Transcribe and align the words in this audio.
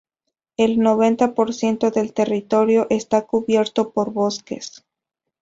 El 0.57 0.79
noventa 0.79 1.35
por 1.35 1.53
ciento 1.53 1.91
del 1.91 2.11
territorio 2.11 2.87
está 2.89 3.21
cubierto 3.27 3.91
por 3.91 4.11
bosques. 4.11 4.83